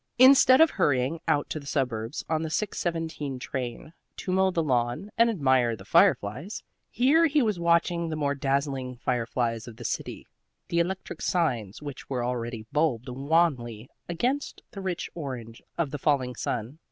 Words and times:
Instead 0.17 0.59
of 0.61 0.71
hurrying 0.71 1.21
out 1.27 1.47
to 1.47 1.59
the 1.59 1.67
suburbs 1.67 2.25
on 2.27 2.41
the 2.41 2.49
6:17 2.49 3.39
train, 3.39 3.93
to 4.17 4.31
mow 4.31 4.49
the 4.49 4.63
lawn 4.63 5.11
and 5.15 5.29
admire 5.29 5.75
the 5.75 5.85
fireflies, 5.85 6.63
here 6.89 7.27
he 7.27 7.43
was 7.43 7.59
watching 7.59 8.09
the 8.09 8.15
more 8.15 8.33
dazzling 8.33 8.97
fireflies 8.97 9.67
of 9.67 9.77
the 9.77 9.85
city 9.85 10.25
the 10.69 10.79
electric 10.79 11.21
signs 11.21 11.83
which 11.83 12.09
were 12.09 12.25
already 12.25 12.65
bulbed 12.71 13.09
wanly 13.09 13.91
against 14.09 14.63
the 14.71 14.81
rich 14.81 15.07
orange 15.13 15.61
of 15.77 15.91
the 15.91 15.99
falling 15.99 16.33
sun. 16.33 16.79